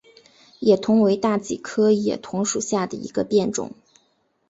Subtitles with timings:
[0.61, 3.71] 野桐为大戟科野桐属下的一个变种。